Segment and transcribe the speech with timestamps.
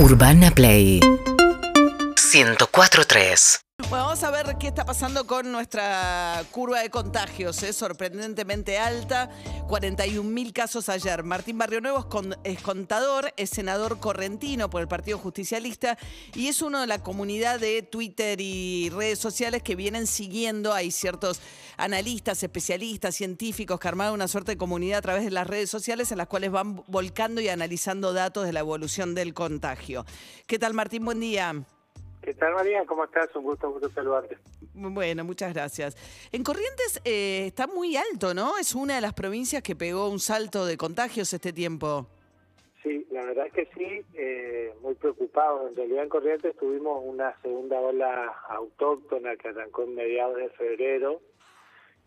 [0.00, 0.98] Urbana Play.
[2.16, 7.62] 104.3 Bueno, vamos a ver qué está pasando con nuestra curva de contagios.
[7.62, 9.30] Es sorprendentemente alta.
[9.68, 11.22] 41.000 casos ayer.
[11.22, 12.06] Martín Barrio Nuevo
[12.44, 15.96] es, es contador, es senador correntino por el Partido Justicialista
[16.34, 20.74] y es uno de la comunidad de Twitter y redes sociales que vienen siguiendo.
[20.74, 21.40] Hay ciertos
[21.78, 26.12] analistas, especialistas, científicos que armaron una suerte de comunidad a través de las redes sociales
[26.12, 30.04] en las cuales van volcando y analizando datos de la evolución del contagio.
[30.46, 31.04] ¿Qué tal, Martín?
[31.04, 31.64] Buen día.
[32.22, 32.84] ¿Qué tal, María?
[32.84, 33.34] ¿Cómo estás?
[33.34, 34.36] Un gusto, un gusto saludarte.
[34.74, 35.96] Bueno, muchas gracias.
[36.32, 38.58] En Corrientes eh, está muy alto, ¿no?
[38.58, 42.06] Es una de las provincias que pegó un salto de contagios este tiempo.
[42.82, 45.70] Sí, la verdad es que sí, eh, muy preocupados.
[45.70, 51.20] En realidad en Corrientes tuvimos una segunda ola autóctona que arrancó en mediados de febrero,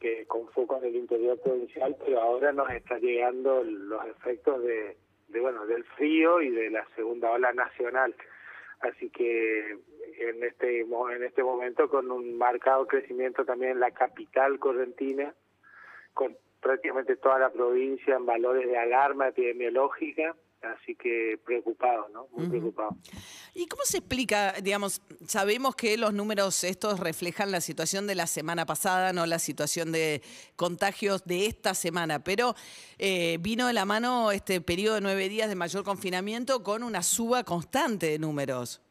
[0.00, 4.96] que con foco en el interior provincial, pero ahora nos está llegando los efectos de,
[5.28, 8.14] de bueno, del frío y de la segunda ola nacional.
[8.80, 9.78] Así que
[10.18, 15.34] en este en este momento con un marcado crecimiento también en la capital correntina,
[16.14, 22.28] con prácticamente toda la provincia en valores de alarma epidemiológica, así que preocupados, ¿no?
[22.32, 22.94] Muy preocupados.
[23.54, 28.26] ¿Y cómo se explica, digamos, sabemos que los números estos reflejan la situación de la
[28.26, 30.22] semana pasada, no la situación de
[30.56, 32.54] contagios de esta semana, pero
[32.98, 37.02] eh, vino de la mano este periodo de nueve días de mayor confinamiento con una
[37.02, 38.82] suba constante de números.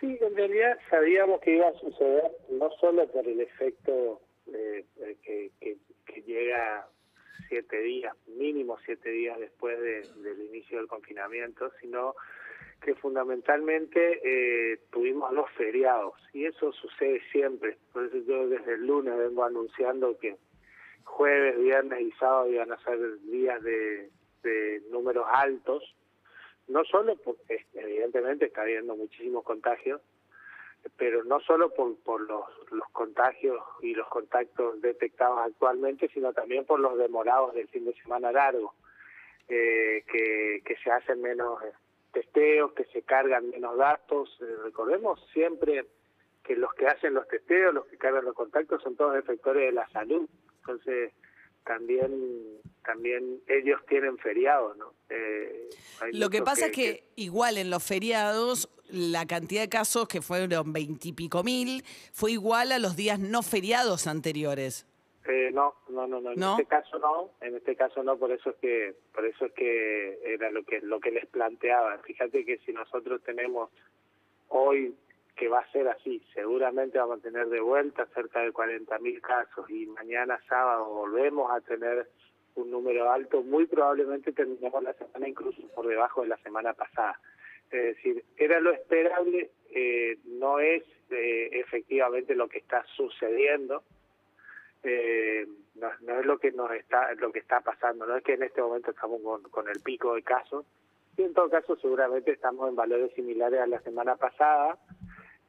[0.00, 5.16] Sí, en realidad sabíamos que iba a suceder, no solo por el efecto eh, eh,
[5.22, 6.88] que, que, que llega
[7.48, 12.14] siete días, mínimo siete días después de- del inicio del confinamiento, sino
[12.80, 17.76] que fundamentalmente eh, tuvimos los feriados y eso sucede siempre.
[17.92, 20.36] Por eso yo desde el lunes vengo anunciando que
[21.04, 24.10] jueves, viernes y sábado iban a ser días de,
[24.42, 25.94] de números altos,
[26.68, 30.00] no solo porque evidentemente está habiendo muchísimos contagios,
[30.96, 36.64] pero no solo por, por los, los contagios y los contactos detectados actualmente, sino también
[36.64, 38.74] por los demorados del fin de semana largo,
[39.48, 41.72] eh, que, que se hacen menos eh,
[42.12, 44.38] testeos, que se cargan menos datos.
[44.40, 45.86] Eh, recordemos siempre
[46.42, 49.72] que los que hacen los testeos, los que cargan los contactos, son todos efectores de
[49.72, 50.28] la salud.
[50.60, 51.12] Entonces,
[51.64, 54.92] también también ellos tienen feriados, ¿no?
[55.08, 55.68] Eh,
[56.12, 60.72] Lo que pasa es que igual en los feriados la cantidad de casos que fueron
[60.72, 64.86] veintipico mil fue igual a los días no feriados anteriores.
[65.28, 66.32] Eh, no, no, no, no.
[66.32, 66.52] En ¿No?
[66.52, 67.30] este caso no.
[67.40, 68.16] En este caso no.
[68.16, 71.98] Por eso es que, por eso es que era lo que lo que les planteaba.
[71.98, 73.70] Fíjate que si nosotros tenemos
[74.48, 74.94] hoy
[75.36, 79.20] que va a ser así, seguramente vamos a tener de vuelta cerca de 40 mil
[79.20, 82.06] casos y mañana sábado volvemos a tener
[82.54, 83.42] un número alto.
[83.42, 87.18] Muy probablemente terminemos la semana incluso por debajo de la semana pasada.
[87.70, 93.82] Es decir, era lo esperable, eh, no es eh, efectivamente lo que está sucediendo.
[94.82, 98.04] Eh, no, no es lo que nos está lo que está pasando.
[98.04, 100.66] No es que en este momento estamos con, con el pico de casos.
[101.16, 104.78] Y en todo caso seguramente estamos en valores similares a la semana pasada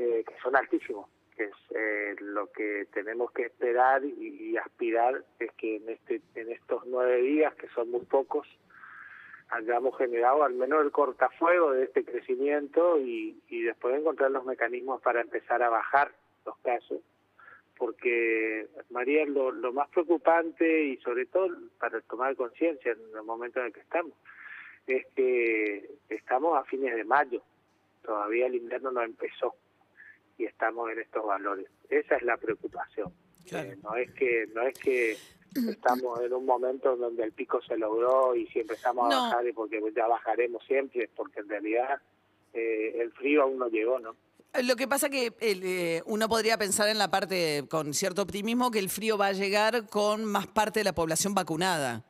[0.00, 1.06] eh, que son altísimos
[1.36, 6.50] que es eh, lo que tenemos que esperar y, aspirar es que en este en
[6.50, 8.46] estos nueve días que son muy pocos
[9.50, 15.02] hayamos generado al menos el cortafuego de este crecimiento y, y después encontrar los mecanismos
[15.02, 16.12] para empezar a bajar
[16.46, 17.00] los casos
[17.76, 23.60] porque María lo, lo más preocupante y sobre todo para tomar conciencia en el momento
[23.60, 24.14] en el que estamos
[24.86, 27.42] es que estamos a fines de mayo
[28.02, 29.54] todavía el invierno no empezó
[30.40, 33.12] y estamos en estos valores esa es la preocupación
[33.48, 33.70] Claro.
[33.72, 35.16] Eh, no es que no es que
[35.68, 39.16] estamos en un momento donde el pico se logró y si empezamos No.
[39.16, 42.00] a bajar es porque ya bajaremos siempre porque en realidad
[42.52, 44.14] eh, el frío aún no llegó no
[44.62, 48.78] Lo que pasa que eh, uno podría pensar en la parte con cierto optimismo que
[48.78, 52.04] el frío va a llegar con más parte de la población vacunada.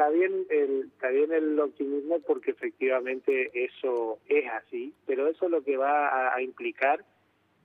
[0.00, 5.62] Está bien el está bien el optimismo porque efectivamente eso es así, pero eso lo
[5.62, 7.04] que va a, implicar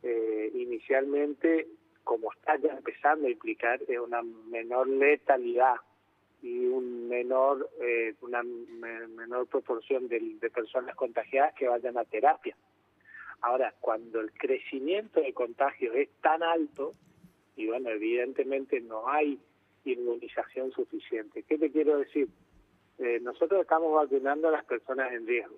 [0.03, 1.65] eh, inicialmente,
[2.03, 5.75] como está ya empezando a implicar, es una menor letalidad
[6.41, 12.57] y un menor eh, una me- menor proporción de personas contagiadas que vayan a terapia.
[13.39, 16.91] Ahora, cuando el crecimiento de contagios es tan alto,
[17.55, 19.39] y bueno, evidentemente no hay
[19.93, 21.43] inmunización suficiente.
[21.43, 22.27] ¿Qué te quiero decir?
[22.97, 25.57] Eh, nosotros estamos vacunando a las personas en riesgo.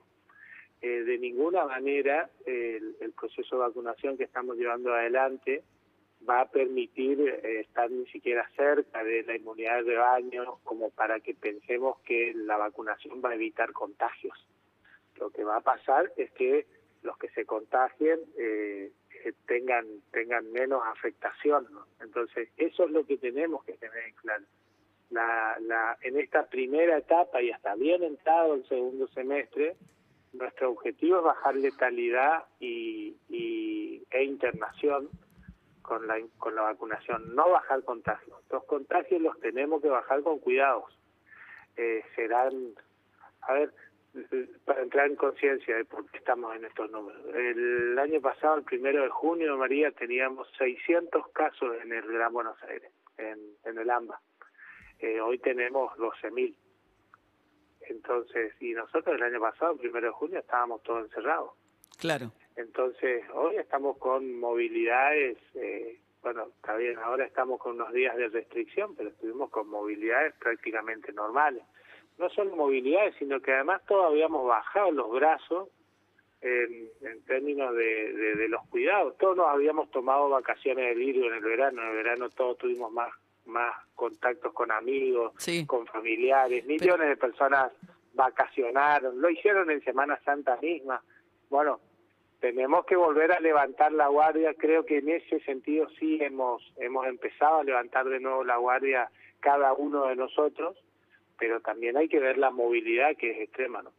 [0.81, 5.63] Eh, de ninguna manera el, el proceso de vacunación que estamos llevando adelante
[6.27, 11.19] va a permitir eh, estar ni siquiera cerca de la inmunidad de rebaño como para
[11.19, 14.38] que pensemos que la vacunación va a evitar contagios.
[15.19, 16.68] lo que va a pasar es que
[17.01, 18.19] los que se contagien
[19.25, 21.68] eh, tengan tengan menos afectación.
[22.02, 24.46] Entonces, eso es lo que tenemos que tener en claro.
[25.10, 29.78] La, la, en esta primera etapa y hasta bien entrado el segundo semestre,
[30.34, 35.10] nuestro objetivo es bajar letalidad y, y, e internación
[35.81, 38.38] con la, con la vacunación, no bajar contagios.
[38.52, 40.94] Los contagios los tenemos que bajar con cuidados.
[41.78, 42.74] Eh, serán,
[43.42, 43.72] a ver,
[44.66, 47.22] para entrar en conciencia de por qué estamos en estos números.
[47.36, 52.62] El año pasado, el primero de junio, María, teníamos 600 casos en el Gran Buenos
[52.64, 54.19] Aires, en, en el AMBA.
[55.00, 56.56] Eh, hoy tenemos 12.000.
[57.90, 61.52] Entonces, y nosotros el año pasado, el primero de junio, estábamos todos encerrados.
[62.00, 62.31] Claro.
[62.56, 68.28] Entonces, hoy estamos con movilidades, eh, bueno, está bien, ahora estamos con unos días de
[68.30, 71.63] restricción, pero estuvimos con movilidades prácticamente normales
[72.18, 75.69] no solo movilidades, sino que además todos habíamos bajado los brazos
[76.42, 79.18] en, en términos de, de, los cuidados.
[79.18, 81.81] Todos nos habíamos tomado vacaciones de virus en el verano.
[81.81, 83.10] En el verano todos tuvimos más
[83.48, 85.34] más contactos con amigos,
[85.68, 86.66] con familiares.
[86.66, 87.72] Millones de personas
[88.14, 89.22] vacacionaron.
[89.22, 91.02] Lo hicieron en Semana Santa misma.
[91.50, 91.80] Bueno,
[92.40, 94.54] tenemos que volver a levantar la guardia.
[94.54, 99.10] Creo que en ese sentido sí hemos hemos empezado a levantar de nuevo la guardia
[99.40, 100.78] cada uno de nosotros
[101.38, 103.92] pero también hay que ver la movilidad que es extrema, ¿no?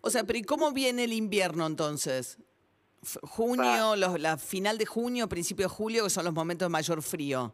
[0.00, 2.38] O sea, pero ¿y cómo viene el invierno entonces?
[3.22, 7.52] Junio, la final de junio, principio de julio, que son los momentos de mayor frío.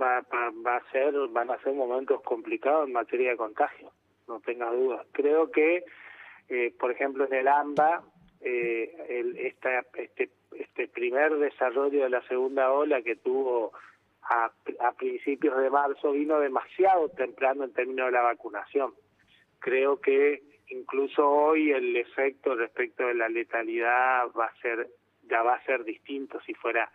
[0.00, 0.20] Va,
[0.64, 3.90] va, a ser, van a ser momentos complicados en materia de contagio,
[4.28, 5.06] no tengas dudas.
[5.12, 5.84] Creo que,
[6.48, 8.04] eh, por ejemplo, en el AMBA,
[8.40, 13.72] eh, el, esta, este, este primer desarrollo de la segunda ola que tuvo
[14.28, 18.92] a, a principios de marzo vino demasiado temprano en términos de la vacunación.
[19.58, 24.88] Creo que incluso hoy el efecto respecto de la letalidad va a ser
[25.28, 26.90] ya va a ser distinto si fuera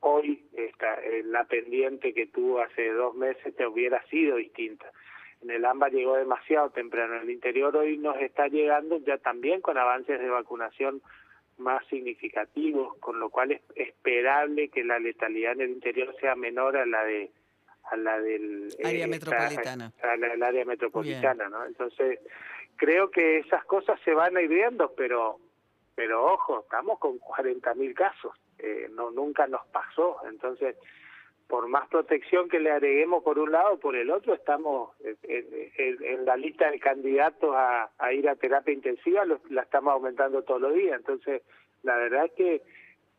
[0.00, 4.90] hoy esta, la pendiente que tuvo hace dos meses te hubiera sido distinta.
[5.42, 7.16] En el AMBA llegó demasiado temprano.
[7.16, 11.02] En el interior hoy nos está llegando ya también con avances de vacunación
[11.58, 16.76] más significativos, con lo cual es esperable que la letalidad en el interior sea menor
[16.76, 17.30] a la de
[17.90, 21.66] a la del área eh, metropolitana, a, la del área metropolitana, ¿no?
[21.66, 22.18] Entonces
[22.76, 25.38] creo que esas cosas se van a ir viendo, pero
[25.94, 30.76] pero ojo, estamos con 40.000 casos, eh, no nunca nos pasó, entonces
[31.48, 34.90] por más protección que le agreguemos por un lado, por el otro, estamos
[35.22, 40.74] en, la lista de candidatos a, ir a terapia intensiva, la estamos aumentando todos los
[40.74, 40.98] días.
[40.98, 41.42] Entonces,
[41.82, 42.62] la verdad es que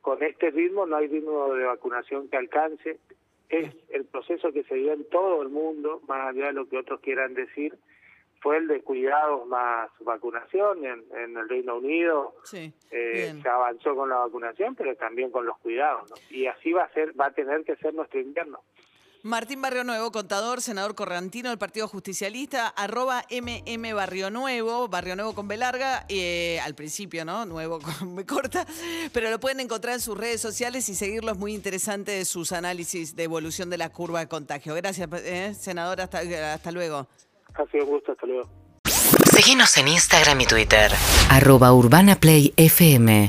[0.01, 2.99] con este ritmo no hay ritmo de vacunación que alcance.
[3.49, 6.77] Es el proceso que se dio en todo el mundo, más allá de lo que
[6.77, 7.77] otros quieran decir,
[8.45, 12.35] fue el de cuidados más vacunación en, en el Reino Unido.
[12.43, 16.13] Sí, eh, se avanzó con la vacunación, pero también con los cuidados.
[16.29, 18.61] Y así va a ser, va a tener que ser nuestro invierno.
[19.23, 25.33] Martín Barrio Nuevo, contador, senador correntino del Partido Justicialista, arroba MM Barrio Nuevo, Barrio Nuevo
[25.33, 27.47] con B larga, eh, al principio, ¿no?
[27.47, 28.67] Nuevo con B corta,
[29.11, 33.23] pero lo pueden encontrar en sus redes sociales y seguirlos, muy interesante sus análisis de
[33.23, 34.75] evolución de la curva de contagio.
[34.75, 36.19] Gracias, eh, senador, hasta,
[36.53, 37.07] hasta luego.
[37.57, 38.49] Ha sido un gusto, hasta luego.
[39.35, 40.91] Síguenos en Instagram y Twitter.
[41.29, 43.27] Arroba Urbana Play FM.